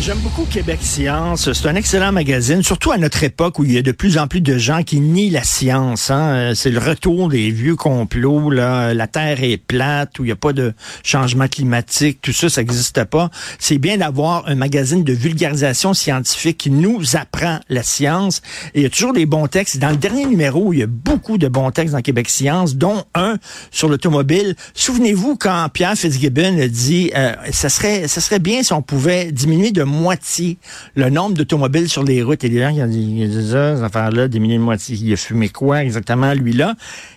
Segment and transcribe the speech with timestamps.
[0.00, 1.52] J'aime beaucoup Québec Science.
[1.52, 4.26] C'est un excellent magazine, surtout à notre époque où il y a de plus en
[4.26, 6.10] plus de gens qui nient la science.
[6.10, 6.34] Hein.
[6.34, 8.50] Euh, c'est le retour des vieux complots.
[8.50, 8.94] Là.
[8.94, 10.74] La Terre est plate, où il n'y a pas de
[11.04, 12.18] changement climatique.
[12.20, 13.30] Tout ça, ça n'existe pas.
[13.60, 18.42] C'est bien d'avoir un magazine de vulgarisation scientifique qui nous apprend la science.
[18.74, 19.78] Et il y a toujours des bons textes.
[19.78, 23.04] Dans le dernier numéro, il y a beaucoup de bons textes dans Québec Science, dont
[23.14, 23.36] un
[23.70, 24.56] sur l'automobile.
[24.74, 29.30] Souvenez-vous quand Pierre Fitzgibbon a dit euh, ça serait ça serait bien si on pouvait
[29.30, 30.58] diminuer de moitié
[30.94, 32.44] le nombre d'automobiles sur les routes.
[32.44, 34.96] Et les gens qui ont dit, ça, ces affaires-là, diminuer de moitié.
[35.00, 36.74] Il a fumé quoi exactement, lui-là?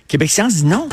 [0.08, 0.88] Québec Science dit non.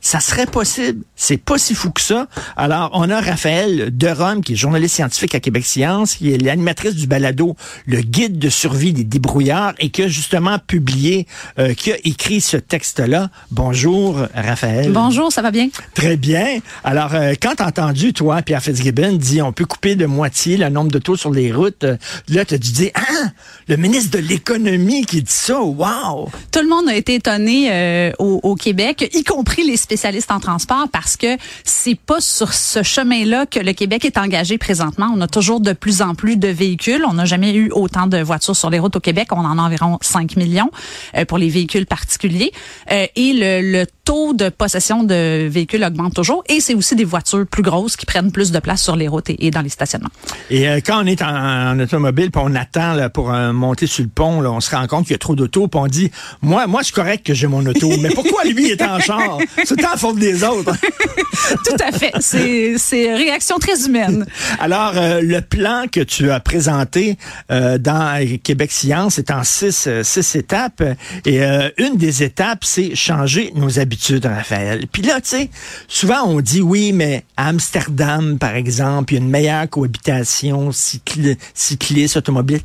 [0.00, 1.04] Ça serait possible.
[1.16, 2.28] C'est pas si fou que ça.
[2.56, 6.94] Alors, on a Raphaël Derome, qui est journaliste scientifique à Québec Science, qui est l'animatrice
[6.94, 11.26] du balado Le Guide de survie des débrouillards et qui a justement publié,
[11.58, 13.30] euh, qui a écrit ce texte-là.
[13.50, 14.92] Bonjour, Raphaël.
[14.92, 15.68] Bonjour, ça va bien?
[15.94, 16.60] Très bien.
[16.84, 20.68] Alors, euh, quand t'as entendu, toi, Pierre Fitzgibbon, dit on peut couper de moitié le
[20.68, 21.96] nombre de taux sur les routes, euh,
[22.28, 23.30] là, t'as dû dire, ah,
[23.66, 26.30] le ministre de l'économie qui dit ça, wow!
[26.52, 30.38] Tout le monde a été étonné euh, au, au Québec, y compris les spécialistes en
[30.38, 35.10] transport parce que c'est pas sur ce chemin-là que le Québec est engagé présentement.
[35.16, 37.02] On a toujours de plus en plus de véhicules.
[37.08, 39.28] On n'a jamais eu autant de voitures sur les routes au Québec.
[39.32, 40.70] On en a environ 5 millions
[41.16, 42.52] euh, pour les véhicules particuliers.
[42.92, 46.42] Euh, et le, le taux de possession de véhicules augmente toujours.
[46.48, 49.28] Et c'est aussi des voitures plus grosses qui prennent plus de place sur les routes
[49.28, 50.08] et, dans les stationnements.
[50.48, 54.02] Et euh, quand on est en, automobile, puis on attend là, pour euh, monter sur
[54.02, 56.10] le pont, là, on se rend compte qu'il y a trop d'autos, puis on dit,
[56.40, 59.40] moi, moi, c'est correct que j'ai mon auto, mais pourquoi lui est en char?
[59.80, 60.74] La faute des autres.
[61.64, 62.12] Tout à fait.
[62.20, 64.26] C'est, réaction très humaine.
[64.60, 67.16] Alors, euh, le plan que tu as présenté
[67.50, 70.82] euh, dans Québec Science est en six, euh, six étapes.
[71.24, 74.86] Et euh, une des étapes, c'est changer nos habitudes, Raphaël.
[74.90, 75.50] Puis là, tu sais,
[75.86, 80.72] souvent on dit oui, mais à Amsterdam, par exemple, il y a une meilleure cohabitation
[80.72, 82.60] cycli cycliste, automobile.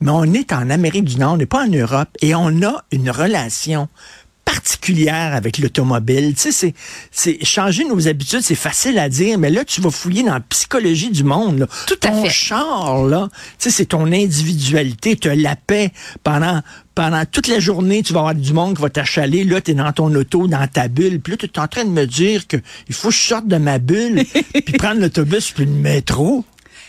[0.00, 2.84] Mais on est en Amérique du Nord, on n'est pas en Europe, et on a
[2.92, 3.88] une relation
[4.48, 6.34] particulière avec l'automobile.
[6.34, 6.74] Tu sais, c'est,
[7.10, 10.40] c'est changer nos habitudes, c'est facile à dire, mais là, tu vas fouiller dans la
[10.40, 11.58] psychologie du monde.
[11.58, 11.66] Là.
[11.86, 12.30] Tout à ton fait.
[12.30, 15.92] char, là, tu sais, c'est ton individualité, tu as la paix
[16.24, 16.62] pendant
[16.94, 19.44] pendant toute la journée, tu vas avoir du monde qui va t'achaler.
[19.44, 21.20] Là, tu es dans ton auto, dans ta bulle.
[21.20, 22.56] Puis là, tu es en train de me dire que
[22.88, 24.24] il faut que je sorte de ma bulle,
[24.64, 26.44] puis prendre l'autobus puis le métro.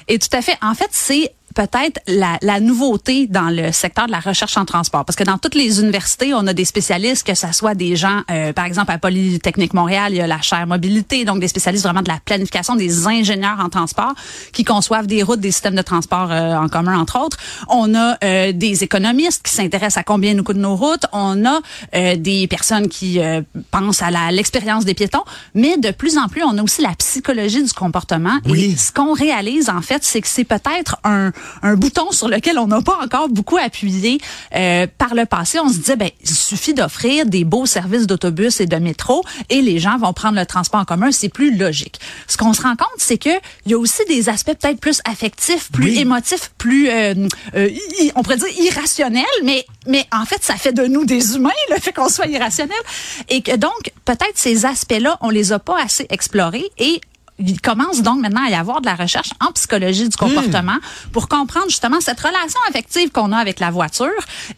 [0.08, 0.58] Et tout à fait.
[0.64, 5.04] En fait, c'est peut-être la, la, nouveauté dans le secteur de la recherche en transport.
[5.04, 8.22] Parce que dans toutes les universités, on a des spécialistes, que ce soit des gens,
[8.32, 11.84] euh, par exemple, à Polytechnique Montréal, il y a la chaire mobilité, donc des spécialistes
[11.84, 14.14] vraiment de la planification, des ingénieurs en transport
[14.54, 17.38] qui conçoivent des routes, des systèmes de transport euh, en commun, entre autres.
[17.68, 21.08] On a euh, des économistes qui s'intéressent à combien nous coûtent nos routes.
[21.12, 21.60] On a
[21.94, 23.42] euh, des personnes qui euh,
[23.72, 25.24] pensent à l'expérience des piétons.
[25.56, 28.40] Mais de plus en plus, on a aussi la psychologie du comportement.
[28.46, 28.72] Oui.
[28.72, 31.32] Et ce qu'on réalise, en fait, c'est que c'est peut-être un,
[31.62, 34.20] un bouton sur lequel on n'a pas encore beaucoup appuyé.
[34.56, 38.60] Euh, par le passé, on se disait, ben, il suffit d'offrir des beaux services d'autobus
[38.62, 41.12] et de métro et les gens vont prendre le transport en commun.
[41.12, 42.00] C'est plus logique.
[42.28, 43.30] Ce qu'on se rend compte, c'est que
[43.66, 46.00] il y a aussi des aspects peut-être plus affectifs, plus Oui.
[46.00, 47.14] émotifs, plus, euh,
[47.56, 47.70] euh,
[48.16, 51.80] on pourrait dire irrationnels, mais, mais en fait, ça fait de nous des humains, le
[51.82, 52.78] fait qu'on soit irrationnel.
[53.30, 57.02] Et que donc, peut-être ces aspects-là, on les a pas assez explorés et
[57.40, 60.78] il commence donc maintenant à y avoir de la recherche en psychologie du comportement
[61.12, 64.10] pour comprendre justement cette relation affective qu'on a avec la voiture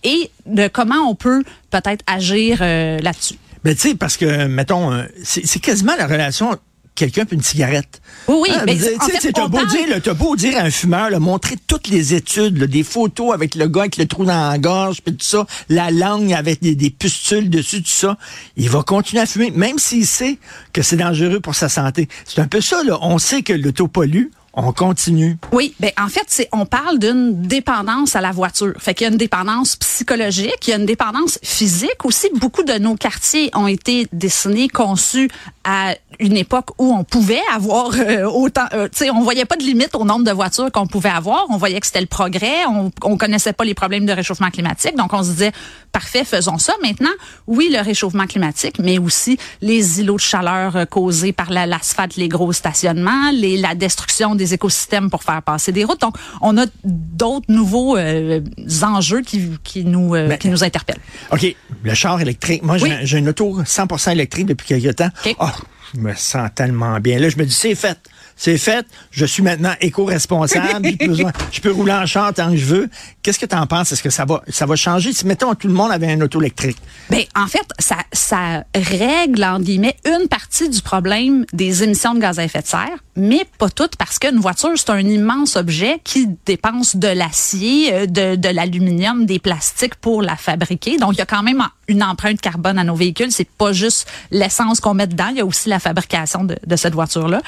[0.04, 3.36] et de comment on peut peut-être agir euh, là-dessus.
[3.64, 6.58] Ben, tu sais, parce que, mettons, euh, c'est c'est quasiment la relation
[6.96, 8.02] quelqu'un puis une cigarette.
[8.28, 11.10] Oui, mais sais, en fait, t'as beau parle- dire, t'as beau dire à un fumeur,
[11.10, 14.50] là, montrer toutes les études, là, des photos avec le gars avec le trou dans
[14.52, 18.18] la gorge, puis tout ça, la langue avec des, des pustules dessus, tout ça,
[18.58, 20.38] il va continuer à fumer, même s'il sait
[20.72, 22.08] que c'est dangereux pour sa santé.
[22.26, 22.98] C'est un peu ça, là.
[23.02, 25.38] On sait que l'auto pollue, on continue.
[25.54, 28.74] Oui, ben en fait, c'est on parle d'une dépendance à la voiture.
[28.80, 32.28] Fait qu'il y a une dépendance psychologique, il y a une dépendance physique aussi.
[32.36, 35.30] Beaucoup de nos quartiers ont été dessinés, conçus
[35.64, 39.56] à une époque où on pouvait avoir euh, autant, euh, tu sais, on voyait pas
[39.56, 41.46] de limite au nombre de voitures qu'on pouvait avoir.
[41.50, 42.66] On voyait que c'était le progrès.
[42.68, 45.52] On, on connaissait pas les problèmes de réchauffement climatique, donc on se disait
[45.92, 46.74] parfait, faisons ça.
[46.84, 47.10] Maintenant,
[47.48, 52.16] oui, le réchauffement climatique, mais aussi les îlots de chaleur euh, causés par la- l'asphalte,
[52.18, 56.02] les gros stationnements, la destruction des écosystèmes pour faire passer des routes.
[56.02, 58.42] Donc, on a d'autres nouveaux euh,
[58.84, 61.00] enjeux qui, qui nous euh, Mais- qui nous interpellent.
[61.32, 62.64] OK, le char électrique.
[62.64, 62.92] Moi, j'ai Oui.
[63.04, 65.10] j'ai une auto 100% électrique depuis quelques temps.
[65.26, 65.36] OK.
[65.40, 65.46] Oh,
[65.94, 67.20] je me sens tellement bien.
[67.20, 67.98] Là, je me dis, c'est fait.
[68.36, 70.90] C'est fait, je suis maintenant éco-responsable,
[71.52, 72.90] je peux rouler en char tant que je veux.
[73.22, 73.92] Qu'est-ce que tu en penses?
[73.92, 75.14] Est-ce que ça va, ça va changer?
[75.14, 76.78] Si, mettons, tout le monde avait un auto électrique?
[77.10, 82.20] Ben, en fait, ça, ça règle, en guillemets, une partie du problème des émissions de
[82.20, 86.00] gaz à effet de serre, mais pas toute parce qu'une voiture, c'est un immense objet
[86.04, 90.98] qui dépense de l'acier, euh, de, de l'aluminium, des plastiques pour la fabriquer.
[90.98, 91.62] Donc, il y a quand même
[91.92, 93.32] une empreinte carbone à nos véhicules.
[93.32, 96.94] C'est pas juste l'essence qu'on met dedans, il y a aussi la fabrication de, cette
[96.94, 97.42] voiture-là.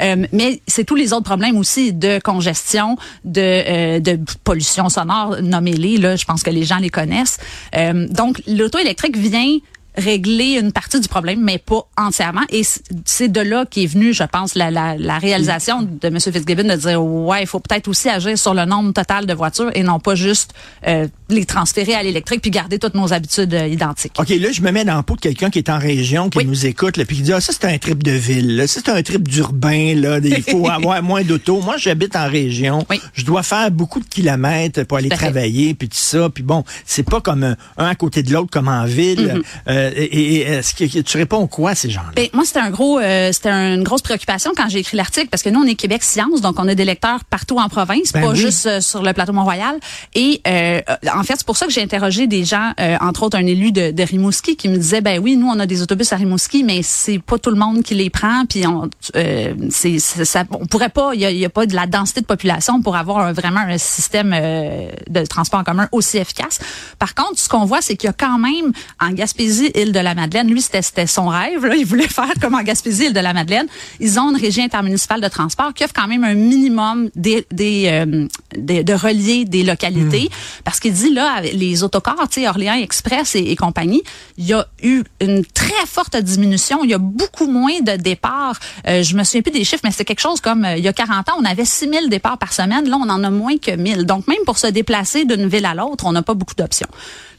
[0.00, 5.36] Euh, mais c'est tous les autres problèmes aussi de congestion, de, euh, de pollution sonore,
[5.42, 5.98] nommez-les.
[5.98, 7.38] Là, je pense que les gens les connaissent.
[7.76, 9.58] Euh, donc, l'auto électrique vient
[9.96, 12.42] régler une partie du problème, mais pas entièrement.
[12.50, 12.62] Et
[13.04, 16.18] c'est de là qu'est venue, je pense, la, réalisation de M.
[16.18, 19.70] Fitzgibbon de dire, ouais, il faut peut-être aussi agir sur le nombre total de voitures
[19.74, 20.54] et non pas juste
[21.34, 24.12] les transférer à l'électrique puis garder toutes nos habitudes euh, identiques.
[24.18, 26.44] OK, là, je me mets dans le pot de quelqu'un qui est en région, qui
[26.44, 29.02] nous écoute, là, puis qui dit, ah, ça, c'est un trip de ville, c'est un
[29.02, 31.60] trip d'urbain, là, il faut avoir moins d'auto.
[31.60, 32.86] Moi, j'habite en région.
[33.14, 36.28] Je dois faire beaucoup de kilomètres pour aller travailler, puis tout ça.
[36.30, 39.34] Puis bon, c'est pas comme un, à côté de l'autre, comme en ville.
[39.34, 39.42] Mm-hmm.
[39.68, 42.10] Euh, et, est-ce que tu réponds quoi ces gens-là?
[42.14, 45.42] Ben, moi, c'était un gros, euh, c'était une grosse préoccupation quand j'ai écrit l'article, parce
[45.42, 48.22] que nous, on est Québec Science, donc on a des lecteurs partout en province, ben
[48.22, 49.78] pas juste sur le plateau Mont-Royal.
[50.14, 50.42] Et
[51.12, 53.72] en fait, c'est pour ça que j'ai interrogé des gens, euh, entre autres un élu
[53.72, 56.64] de, de, Rimouski, qui me disait, ben oui, nous on a des autobus à Rimouski,
[56.64, 60.66] mais c'est pas tout le monde qui les prend, puis on, euh, c'est, ça, on
[60.66, 63.78] pourrait pas, il y a, pas de la densité de population pour avoir vraiment un
[63.78, 66.60] système euh, de transport en commun aussi efficace.
[66.98, 70.00] Par contre, ce qu'on voit, c'est qu'il y a quand même en Gaspésie, île de
[70.00, 73.20] la Madeleine, lui c'était son rêve, là, il voulait faire comme en Gaspésie, île de
[73.20, 73.66] la Madeleine,
[73.98, 78.06] ils ont une régie intermunicipale de transport qui offre quand même un minimum des, des,
[78.56, 80.62] de relier des localités, hmm.
[80.64, 84.02] parce qu'il dit là les autocars, Orléans Express et, compagnie,
[84.36, 86.84] il y a eu une très forte diminution.
[86.84, 88.58] Il y a beaucoup moins de départs.
[88.86, 90.88] Euh, je me souviens plus des chiffres, mais c'est quelque chose comme euh, il y
[90.88, 92.88] a 40 ans, on avait 6000 départs par semaine.
[92.88, 94.04] Là, on en a moins que 1000.
[94.06, 96.88] Donc, même pour se déplacer d'une ville à l'autre, on n'a pas beaucoup d'options.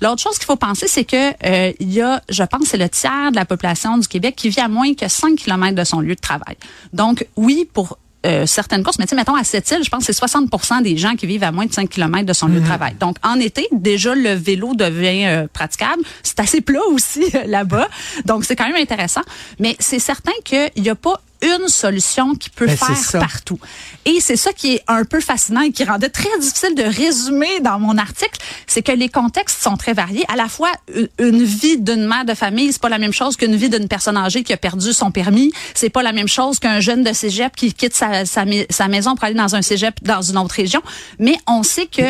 [0.02, 2.90] L'autre chose qu'il faut penser, c'est que euh, il y a, je pense, c'est le
[2.90, 6.00] tiers de la population du Québec qui vit à moins que 5 km de son
[6.00, 6.58] lieu de travail.
[6.94, 10.06] Donc, oui, pour euh, certaines courses, mais tu sais, mettons à cette île, je pense
[10.06, 12.60] que c'est 60 des gens qui vivent à moins de 5 km de son lieu
[12.60, 12.96] de travail.
[13.00, 16.04] Donc, en été, déjà, le vélo devient euh, praticable.
[16.22, 17.88] C'est assez plat aussi euh, là-bas.
[18.26, 19.22] Donc, c'est quand même intéressant.
[19.60, 23.60] Mais c'est certain qu'il n'y a pas une solution qui peut ben, faire partout.
[24.06, 27.60] Et c'est ça qui est un peu fascinant et qui rendait très difficile de résumer
[27.62, 30.26] dans mon article, c'est que les contextes sont très variés.
[30.32, 30.72] À la fois,
[31.20, 34.18] une vie d'une mère de famille, c'est pas la même chose qu'une vie d'une personne
[34.18, 35.52] âgée qui a perdu son permis.
[35.74, 39.16] C'est pas la même chose qu'un jeune de cégep qui quitte sa, sa, sa, maison
[39.16, 40.82] pour aller dans un cégep dans une autre région.
[41.20, 42.02] Mais on sait que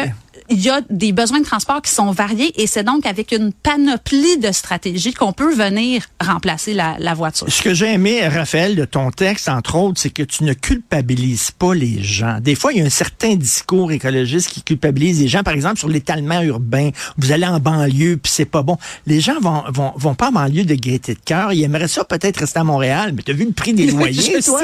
[0.51, 3.53] il y a des besoins de transport qui sont variés et c'est donc avec une
[3.53, 7.51] panoplie de stratégies qu'on peut venir remplacer la, la voiture.
[7.51, 11.51] Ce que j'ai aimé, Raphaël, de ton texte, entre autres, c'est que tu ne culpabilises
[11.51, 12.39] pas les gens.
[12.42, 15.80] Des fois, il y a un certain discours écologiste qui culpabilise les gens, par exemple,
[15.80, 16.89] sur l'étalement urbain.
[17.18, 18.77] Vous allez en banlieue, puis c'est pas bon.
[19.07, 21.53] Les gens vont, vont, vont pas en banlieue de gaieté de cœur.
[21.53, 24.42] Ils aimeraient ça peut-être rester à Montréal, mais tu as vu le prix des loyers,
[24.42, 24.62] toi?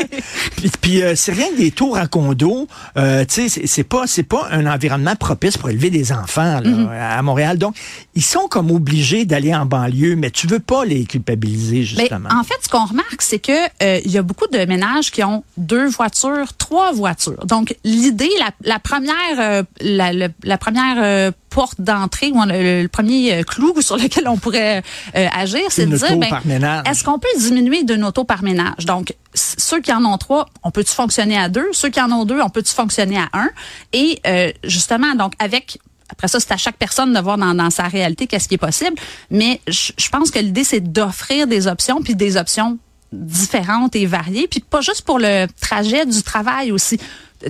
[0.57, 2.67] Puis, puis euh, c'est rien que des tours à condo.
[2.97, 6.89] Euh, tu sais, c'est pas, c'est pas un environnement propice pour élever des enfants mhm.
[6.89, 7.57] à Montréal.
[7.57, 7.75] Donc,
[8.15, 12.29] ils sont comme obligés d'aller en banlieue, mais tu veux pas les culpabiliser, justement.
[12.31, 13.51] en fait, ce qu'on remarque, c'est que
[13.83, 17.45] euh, il y a beaucoup de ménages qui ont deux voitures, trois voitures.
[17.45, 18.29] Donc, l'idée,
[18.63, 24.37] la, première, euh, la, première euh, porte d'entrée ou le, premier clou sur lequel on
[24.37, 24.83] pourrait
[25.13, 28.85] agir, c'est de dire, ben, est-ce qu'on peut diminuer d'une auto par ménage?
[28.85, 31.67] Donc, ceux qui en ont trois, on peut-tu fonctionner à deux?
[31.71, 33.49] Ceux qui en ont deux, on peut-tu fonctionner à un?
[33.91, 34.21] Et
[34.63, 35.79] justement, donc avec
[36.09, 38.95] après ça, c'est à chaque personne de voir dans, sa réalité qu'est-ce qui est possible.
[39.29, 42.77] Mais je, pense que l'idée, c'est d'offrir des options, puis des options
[43.11, 46.99] différentes et variées, puis pas juste pour le trajet du travail aussi.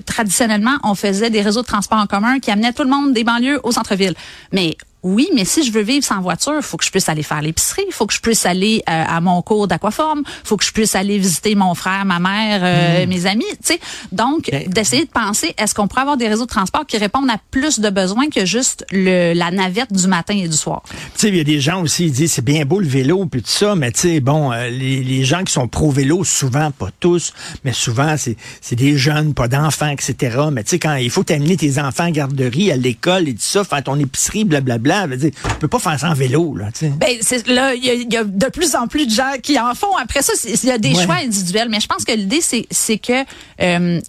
[0.06, 3.24] Traditionnellement, on faisait des réseaux de transport en commun qui amenaient tout le monde des
[3.24, 4.14] banlieues au centre-ville.
[4.52, 7.24] Mais oui, mais si je veux vivre sans voiture, il faut que je puisse aller
[7.24, 10.58] faire l'épicerie, il faut que je puisse aller euh, à mon cours d'aquaforme, il faut
[10.58, 13.10] que je puisse aller visiter mon frère, ma mère, euh, hmm.
[13.10, 13.80] mes amis, tu sais.
[14.12, 17.38] Donc, d'essayer de penser, est-ce qu'on pourrait avoir des réseaux de transport qui répondent à
[17.52, 20.84] plus de besoins que juste le, la navette du matin et du soir?
[20.90, 23.26] Tu sais, il y a des gens aussi, qui disent, c'est bien beau le vélo,
[23.28, 26.72] puis tout ça, mais tu sais, bon, euh, les, les, gens qui sont pro-vélo, souvent,
[26.72, 27.34] pas tous,
[27.64, 30.38] mais souvent, c'est des jeunes, pas d'enfants, etc.
[30.52, 33.42] Mais tu sais, quand il faut t'amener tes enfants à garderie, à l'école et tout
[33.42, 36.80] ça, faire ton épicerie, blablabla, dire, tu peux pas faire ça en vélo, là, tu
[36.80, 36.90] sais.
[36.90, 37.18] Ben,
[37.54, 39.76] là, il y, a- il y a de plus en plus de gens qui en
[39.76, 39.96] font.
[40.02, 41.04] Après ça, il y a des Ouais.
[41.06, 41.68] choix individuels.
[41.70, 43.24] Mais je pense que l'idée, c'est, c'est que
[43.62, 44.00] euh,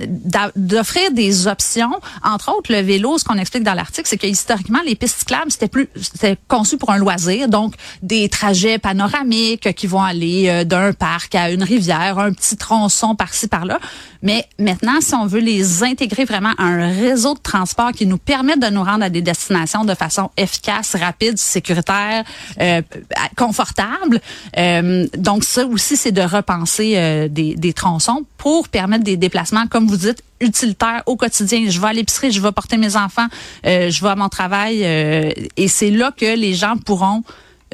[0.57, 1.91] d'offrir des options.
[2.25, 5.51] Entre autres, le vélo, ce qu'on explique dans l'article, c'est que historiquement, les pistes cyclables,
[5.51, 7.49] c'était plus, c'était conçu pour un loisir.
[7.49, 12.57] Donc, des trajets panoramiques qui vont aller euh, d'un parc à une rivière, un petit
[12.57, 13.79] tronçon par-ci, par-là.
[14.23, 18.19] Mais maintenant, si on veut les intégrer vraiment à un réseau de transport qui nous
[18.19, 22.25] permette de nous rendre à des destinations de façon efficace, rapide, sécuritaire,
[22.61, 22.83] euh,
[23.37, 24.21] confortable.
[24.57, 29.67] Euh, donc ça aussi, c'est de repenser euh, des, des tronçons pour permettre des déplacements,
[29.67, 31.69] comme vous dites, utilitaires au quotidien.
[31.69, 33.27] Je vais à l'épicerie, je vais porter mes enfants,
[33.67, 37.23] euh, je vais à mon travail, euh, et c'est là que les gens pourront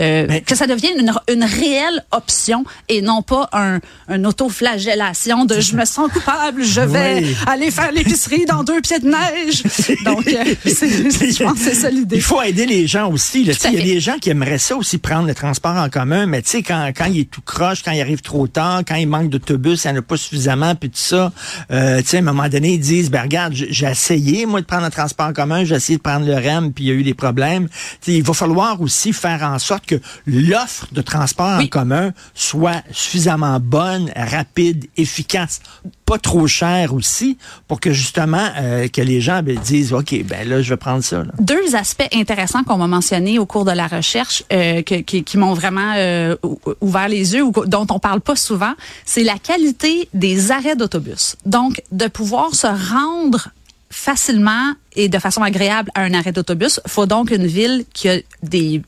[0.00, 5.44] euh, Mais- que ça devienne une, une réelle option et non pas un, un auto-flagellation
[5.44, 7.36] de je me sens coupable, je vais Oui.
[7.46, 9.62] aller faire l'épicerie dans deux pieds de neige.
[10.04, 12.16] Donc, euh, je pense que c'est ça l'idée.
[12.16, 13.42] Il faut aider les gens aussi.
[13.42, 16.42] Il y a des gens qui aimeraient ça aussi prendre le transport en commun, mais
[16.42, 19.08] tu sais, quand, quand il est tout croche, quand il arrive trop tard, quand il
[19.08, 21.32] manque d'autobus, il n'y en a pas suffisamment, puis tout ça,
[21.70, 24.66] euh, tu sais, à un moment donné, ils disent, ben regarde, j'ai essayé, moi, de
[24.66, 26.94] prendre le transport en commun, j'ai essayé de prendre le REM, puis il y a
[26.94, 27.68] eu des problèmes.
[27.68, 32.12] Tu sais, il va falloir aussi faire en sorte que l'offre de transport en commun
[32.34, 35.60] soit suffisamment bonne, rapide, efficace,
[36.06, 37.38] pas trop cher aussi,
[37.68, 41.02] pour que justement, euh, que les gens ben, disent, OK, ben là, je vais prendre
[41.02, 41.18] ça.
[41.24, 41.32] là.
[41.40, 45.38] deux aspects intéressants qu'on m'a mentionnés au cours de la recherche euh, que- qui, qui
[45.38, 48.74] m'ont vraiment euh, ou- ouvert les yeux ou dont on parle pas souvent,
[49.04, 51.36] c'est la qualité des arrêts d'autobus.
[51.46, 53.48] Donc, de pouvoir se rendre
[53.90, 58.16] facilement et de façon agréable à un arrêt d'autobus, faut donc une ville qui a
[58.42, 58.82] des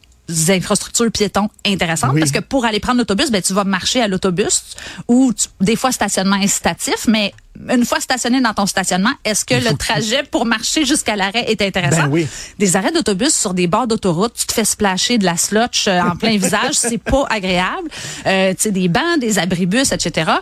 [0.48, 2.20] infrastructures piétons intéressantes Oui.
[2.20, 4.62] parce que pour aller prendre l'autobus, ben tu vas marcher à l'autobus
[5.08, 7.32] ou tu- des fois stationnement incitatif, mais
[7.70, 11.62] une fois stationné dans ton stationnement, est-ce que le trajet pour marcher jusqu'à l'arrêt est
[11.62, 12.02] intéressant?
[12.04, 12.26] Ben oui.
[12.58, 16.00] Des arrêts d'autobus sur des bords d'autoroute, tu te fais splasher de la slotch euh,
[16.02, 17.88] en plein visage, c'est pas agréable.
[18.26, 20.32] Euh, tu sais, des bancs, des abribus, etc.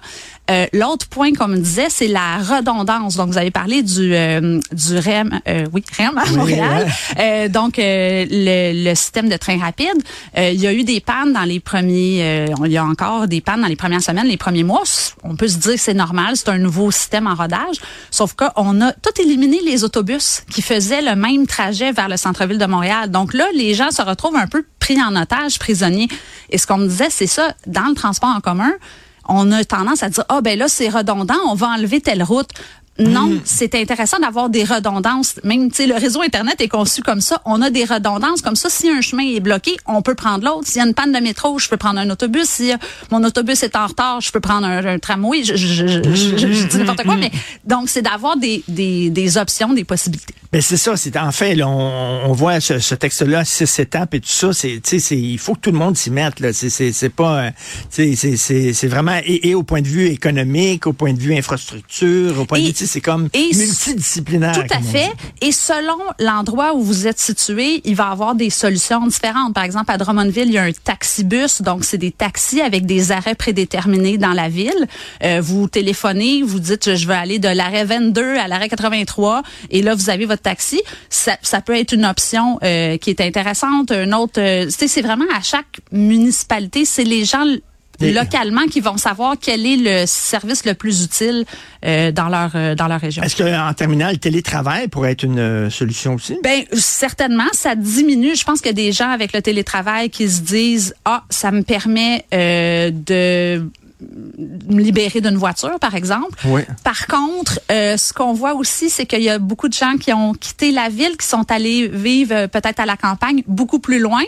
[0.50, 3.16] Euh, L'autre point qu'on me disait, c'est la redondance.
[3.16, 6.86] Donc, vous avez parlé du euh, du REM, euh, oui, REM à Montréal.
[7.18, 9.86] Euh, donc, euh, le, le système de train rapide.
[10.36, 13.26] Euh, il y a eu des pannes dans les premiers, euh, il y a encore
[13.26, 14.82] des pannes dans les premières semaines, les premiers mois.
[15.22, 17.76] On peut se dire que c'est normal, c'est un nouveau système en rodage.
[18.10, 22.58] Sauf qu'on a tout éliminé les autobus qui faisaient le même trajet vers le centre-ville
[22.58, 23.10] de Montréal.
[23.10, 26.08] Donc là, les gens se retrouvent un peu pris en otage, prisonniers.
[26.50, 28.72] Et ce qu'on me disait, c'est ça, dans le transport en commun,
[29.28, 32.49] on a tendance à dire, ah ben là, c'est redondant, on va enlever telle route.
[32.98, 35.34] Non, c'est intéressant d'avoir des redondances.
[35.42, 37.42] Même, tu sais, le réseau Internet est conçu comme ça.
[37.44, 38.68] On a des redondances comme ça.
[38.70, 40.68] Si un chemin est bloqué, on peut prendre l'autre.
[40.68, 42.48] S'il y a une panne de métro, je peux prendre un autobus.
[42.48, 42.70] Si
[43.10, 45.42] mon autobus est en retard, je peux prendre un, un tramway.
[45.42, 47.32] Je, je, je, je- dis n'importe quoi, mais
[47.64, 50.34] donc, c'est d'avoir des, des, des options, des possibilités.
[50.52, 54.14] Ben c'est ça, c'est en fait, là, on, on voit ce, ce texte-là, six étapes
[54.14, 56.38] et tout ça, c'est, tu sais, c'est, il faut que tout le monde s'y mette,
[56.38, 56.52] là.
[56.52, 57.50] C'est, c'est, c'est pas, euh,
[57.90, 58.36] c'est, c'est,
[58.72, 62.44] c'est vraiment, et, et au point de vue économique, au point de vue infrastructure, au
[62.44, 64.55] point de vue, c'est comme et multidisciplinaire.
[64.55, 65.12] Tout à fait.
[65.41, 69.55] Et selon l'endroit où vous êtes situé, il va y avoir des solutions différentes.
[69.55, 73.12] Par exemple, à Drummondville, il y a un taxibus, donc c'est des taxis avec des
[73.12, 74.88] arrêts prédéterminés dans la ville.
[75.23, 79.83] Euh, vous téléphonez, vous dites je veux aller de l'arrêt 22 à l'arrêt 83, et
[79.83, 80.83] là vous avez votre taxi.
[81.11, 83.91] Ça, ça peut être une option euh, qui est intéressante.
[83.91, 87.45] Un autre, euh, tu sais, c'est vraiment à chaque municipalité, c'est les gens
[88.00, 91.44] Et- localement qui vont savoir quel est le service le plus utile
[91.84, 93.22] euh, dans leur euh, dans leur région.
[93.22, 96.36] Est-ce qu'en terminant, le télétravail pourrait être une euh, solution aussi?
[96.42, 98.34] Ben certainement, ça diminue.
[98.36, 101.50] Je pense qu'il y a des gens avec le télétravail qui se disent ah ça
[101.50, 103.68] me permet euh, de
[104.68, 106.38] me libérer d'une voiture, par exemple.
[106.46, 106.62] Oui.
[106.82, 110.12] Par contre, euh, ce qu'on voit aussi, c'est qu'il y a beaucoup de gens qui
[110.12, 113.99] ont quitté la ville, qui sont allés vivre euh, peut-être à la campagne, beaucoup plus
[113.99, 114.23] loin.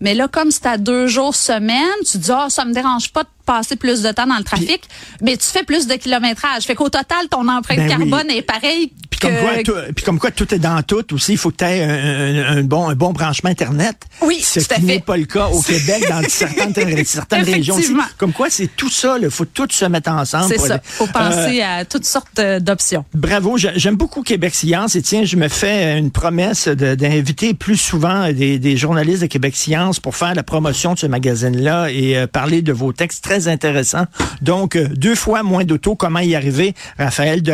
[0.00, 3.12] Mais là, comme c'est à deux jours semaine, tu te dis, ah, ça me dérange
[3.12, 4.82] pas de passer plus de temps dans le trafic,
[5.20, 6.62] mais tu fais plus de kilométrage.
[6.64, 8.10] Fait qu'au total, ton empreinte Ben oui.
[8.10, 9.92] carbone est pareille comme, quoi, que...
[9.92, 11.88] puis comme quoi tout est dans tout aussi, il faut que tu aies un,
[12.52, 13.96] un- un bon, un bon branchement Internet.
[14.20, 17.94] Oui, Ce tout qui n'est pas le cas au Québec, dans certaines, certaines régions aussi.
[18.18, 20.46] Comme quoi, c'est tout ça, il faut tout se mettre ensemble.
[20.48, 20.74] C'est ça.
[20.74, 20.82] aider.
[20.84, 23.04] faut penser à toutes sortes euh, d'options.
[23.14, 27.76] Bravo, j'a- j'aime beaucoup Québec Science et tiens, je me fais une promesse d'inviter plus
[27.76, 32.16] souvent des, des journalistes de Québec Science pour faire la promotion de ce magazine-là et
[32.16, 34.06] euh, parler de vos textes très intéressants.
[34.40, 36.74] Donc, euh, deux fois moins d'auto, comment y arriver?
[36.98, 37.52] Raphaël de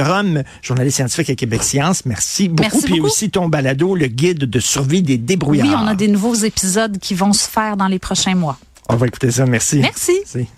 [0.00, 2.70] Rome, journaliste scientifique à Québec Science, merci beaucoup.
[2.72, 3.06] Merci Puis beaucoup.
[3.06, 5.66] aussi ton balado, le guide de survie des débrouillards.
[5.66, 8.58] Oui, on a des nouveaux épisodes qui vont se faire dans les prochains mois.
[8.88, 9.78] On va écouter ça, merci.
[9.78, 10.12] Merci.
[10.34, 10.48] Merci.